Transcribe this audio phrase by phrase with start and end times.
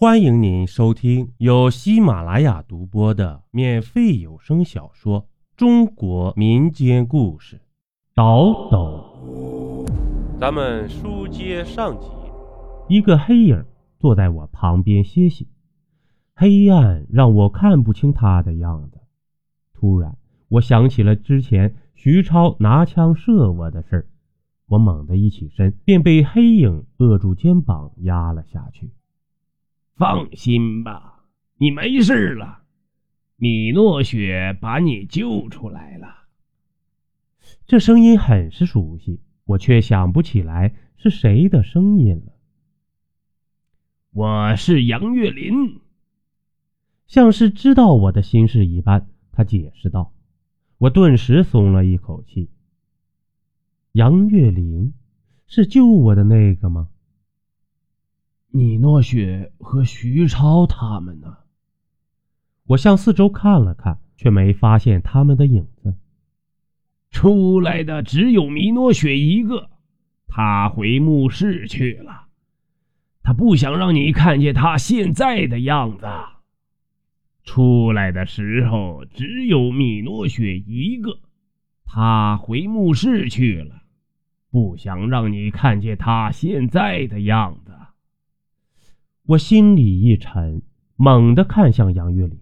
[0.00, 5.20] 欢迎您收听由喜马拉雅独播的免费有声小说
[5.58, 7.56] 《中国民间故事》，
[8.14, 9.84] 倒斗。
[10.40, 12.06] 咱们书接上集，
[12.88, 13.62] 一个黑影
[13.98, 15.46] 坐在我旁边歇息，
[16.34, 19.02] 黑暗让我看不清他的样子。
[19.74, 20.16] 突然，
[20.48, 24.06] 我想起了之前徐超拿枪射我的事儿，
[24.66, 28.90] 我猛地一起身，便被黑影扼住肩膀，压了下去。
[30.00, 31.26] 放心吧，
[31.58, 32.62] 你没事了。
[33.36, 36.24] 米诺雪把你救出来了。
[37.66, 42.32] 这声音很是熟悉，我却想不起来是谁的声音了。
[44.12, 45.80] 我是杨月林，
[47.06, 50.14] 像是知道我的心事一般，他解释道。
[50.78, 52.48] 我顿时松了一口气。
[53.92, 54.94] 杨月林，
[55.46, 56.88] 是救我的那个吗？
[58.52, 61.36] 米诺雪和徐超他们呢？
[62.66, 65.94] 我向四周看了看，却没发现他们的影子。
[67.12, 69.70] 出来的只有米诺雪一个，
[70.26, 72.26] 他回墓室去了。
[73.22, 76.06] 他不想让你看见他现在的样子。
[77.44, 81.20] 出来的时候只有米诺雪一个，
[81.84, 83.82] 他回墓室去了，
[84.50, 87.70] 不想让你看见他现在的样子。
[89.24, 90.62] 我心里一沉，
[90.96, 92.40] 猛地看向杨月里，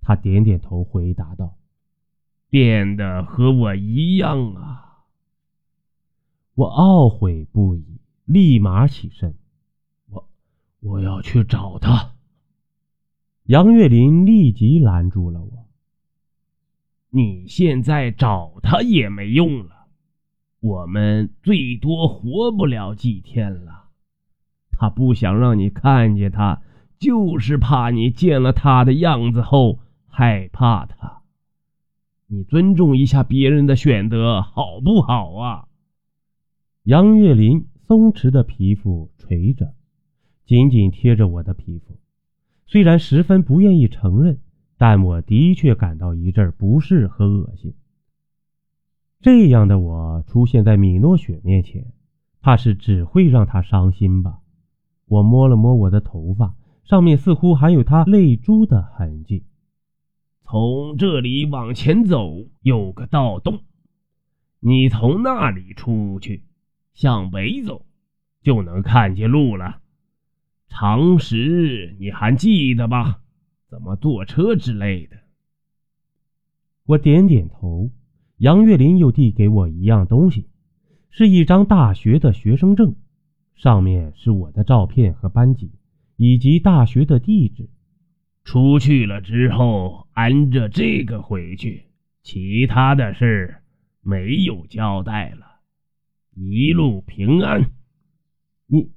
[0.00, 1.56] 他点点头，回答道
[2.50, 5.04] ：“变得和我一样啊！”
[6.54, 9.34] 我懊悔不已，立马起身
[10.10, 10.28] ：“我
[10.80, 12.14] 我要去找他。”
[13.44, 15.68] 杨月林立即拦住了我
[17.10, 19.86] ：“你现在找他也没用了，
[20.60, 23.75] 我们最多活不了几天了。”
[24.78, 26.62] 他不想让你看见他，
[26.98, 31.22] 就是怕你见了他的样子后害怕他。
[32.28, 35.68] 你尊重一下别人的选择，好不好啊？
[36.82, 39.74] 杨月林松弛的皮肤垂着，
[40.44, 41.98] 紧紧贴着我的皮肤。
[42.66, 44.40] 虽然十分不愿意承认，
[44.76, 47.74] 但我的确感到一阵不适和恶心。
[49.20, 51.92] 这样的我出现在米诺雪面前，
[52.40, 54.40] 怕是只会让她伤心吧。
[55.06, 59.44] 我摸了摸我的头发，上面似乎还有他泪珠的痕迹。
[60.44, 63.60] 从这里往前走，有个盗洞，
[64.60, 66.44] 你从那里出去，
[66.94, 67.84] 向北走，
[68.42, 69.80] 就能看见路了。
[70.68, 73.20] 常识你还记得吧？
[73.68, 75.16] 怎么坐车之类的？
[76.86, 77.90] 我点点头。
[78.38, 80.48] 杨月林又递给我一样东西，
[81.10, 82.94] 是一张大学的学生证。
[83.56, 85.72] 上面是我的照片和班级，
[86.16, 87.68] 以及大学的地址。
[88.44, 91.84] 出去了之后，按着这个回去，
[92.22, 93.56] 其他的事
[94.02, 95.46] 没有交代了。
[96.34, 97.70] 一路平安。
[98.66, 98.90] 你，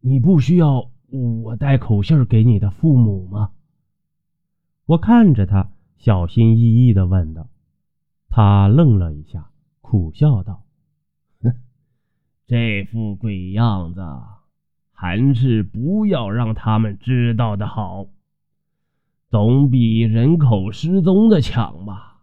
[0.00, 3.50] 你不需要我带口信给你的父母吗？
[4.86, 7.48] 我看着他，小心翼翼地问道。
[8.28, 9.50] 他愣了一下，
[9.80, 10.65] 苦笑道。
[12.46, 14.00] 这副鬼样子，
[14.92, 18.06] 还是不要让他们知道的好，
[19.28, 22.22] 总比人口失踪的强吧。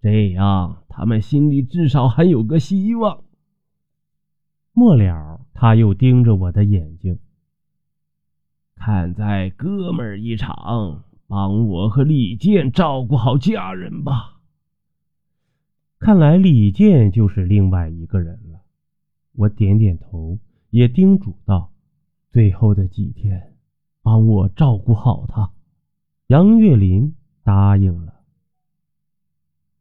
[0.00, 3.22] 这样，他们心里至少还有个希望。
[4.72, 7.18] 末了，他又盯着我的眼睛，
[8.74, 14.40] 看在哥们儿一场，帮我和李健照顾好家人吧。
[15.98, 18.60] 看来李健就是另外一个人了。
[19.32, 20.38] 我点点头，
[20.70, 21.72] 也叮嘱道
[22.30, 23.54] ：“最后的几天，
[24.02, 25.50] 帮我照顾好他。”
[26.28, 28.14] 杨月林答应了。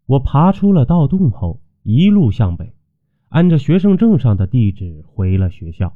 [0.05, 2.73] 我爬出了盗洞后，一路向北，
[3.27, 5.95] 按着学生证上的地址回了学校。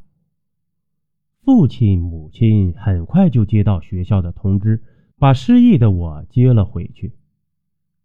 [1.41, 4.84] 父亲、母亲很快就接到学校的通知，
[5.17, 7.14] 把失忆的我接了回去。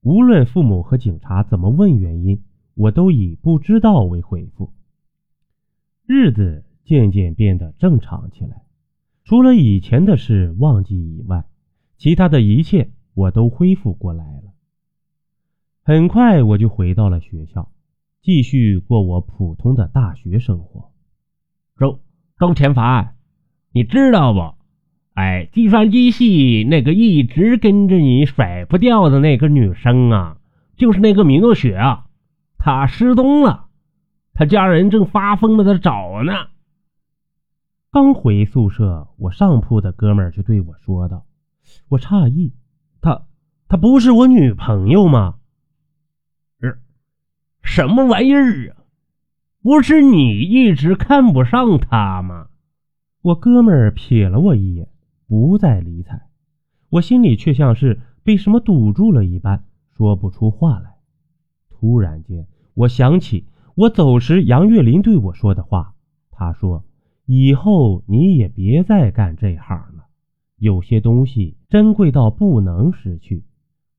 [0.01, 2.43] 无论父母和警察怎么问原因，
[2.75, 4.73] 我都以不知道为回复。
[6.11, 8.63] 日子渐渐变得正常起来，
[9.27, 11.45] 除了以前的事忘记以外，
[11.99, 14.55] 其他的一切我都恢复过来了。
[15.83, 17.71] 很快我就回到了学校，
[18.23, 20.91] 继续过我普通的大学生活。
[21.79, 22.01] 周
[22.39, 23.15] 周前凡，
[23.73, 24.55] 你知道不？
[25.13, 30.39] 哎，计算机系那个一直跟着你甩不掉的那个女生啊，
[30.79, 32.07] 就是那个米诺雪啊，
[32.57, 33.68] 她失踪了。
[34.39, 36.33] 他家人正发疯的在找呢。
[37.91, 41.27] 刚回宿舍，我上铺的哥们儿就对我说道
[41.91, 42.55] ：“我诧异，
[43.01, 43.23] 他
[43.67, 45.41] 他不是我女朋友吗？
[47.65, 48.87] 什么玩意儿啊？
[49.61, 52.47] 不是你一直看不上她吗？”
[53.23, 54.89] 我哥们儿瞥了我一眼，
[55.27, 56.29] 不再理睬。
[56.91, 59.65] 我心里却像是被什么堵住了一般，
[59.97, 60.95] 说不出话来。
[61.69, 63.45] 突然间，我想起
[63.79, 65.95] 我走时杨月林对我说的话。
[66.33, 66.85] 他说
[67.27, 70.07] ：“以后你也别再干这行了。
[70.57, 73.45] 有些东西珍贵到不能失去，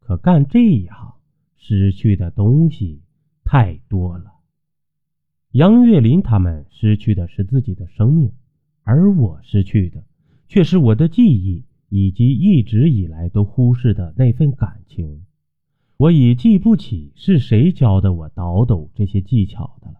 [0.02, 1.14] 可干这一行，
[1.56, 3.04] 失去的东西
[3.46, 4.34] 太多了。”
[5.52, 8.34] 杨月林他们失去的是自己的生命。
[8.84, 10.04] 而我失去的，
[10.50, 15.24] 却是我的记忆，以及一直以来都忽视的那份感情。
[16.00, 19.98] 我已记不起是谁教的我倒斗这些技巧的了，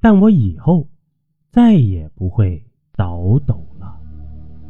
[0.00, 0.86] 但我以后
[1.50, 2.64] 再也不会
[2.96, 3.98] 倒斗了。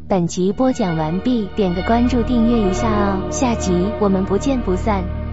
[0.09, 5.24] 本集播讲完毕，点个关注，订阅一下哦，下集我们不见不散。